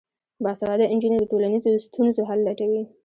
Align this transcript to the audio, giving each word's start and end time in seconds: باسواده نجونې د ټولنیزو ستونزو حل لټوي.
باسواده 0.43 0.85
نجونې 0.95 1.17
د 1.19 1.23
ټولنیزو 1.31 1.69
ستونزو 1.85 2.21
حل 2.29 2.39
لټوي. 2.47 2.83